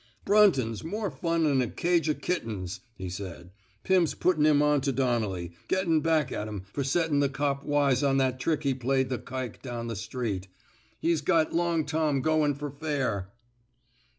Brunton's 0.25 0.83
more 0.83 1.11
fun 1.11 1.45
'n 1.45 1.61
a 1.61 1.67
cage 1.67 2.09
of 2.09 2.21
kittens,'' 2.21 2.79
he 2.95 3.07
said. 3.07 3.51
Pirn's 3.83 4.15
puttin' 4.15 4.47
him 4.47 4.59
on 4.59 4.81
to 4.81 4.91
Don 4.91 5.21
nelly— 5.21 5.53
gettin' 5.67 5.99
back 6.01 6.31
at 6.31 6.47
him 6.47 6.63
fer 6.73 6.81
settin' 6.83 7.19
the 7.19 7.29
cop 7.29 7.63
wise 7.63 8.01
on 8.01 8.17
that 8.17 8.39
trick 8.39 8.63
he 8.63 8.73
played 8.73 9.09
the 9.09 9.19
kike 9.19 9.61
down 9.61 9.85
the 9.89 9.95
street. 9.95 10.47
He's 10.99 11.21
got 11.21 11.53
* 11.53 11.53
Long 11.53 11.85
Tom' 11.85 12.21
goin' 12.23 12.55
fer 12.55 12.71
fair." 12.71 13.31